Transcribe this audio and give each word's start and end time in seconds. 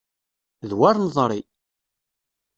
D 0.69 0.71
wer 0.79 0.95
neḍri! 0.99 1.41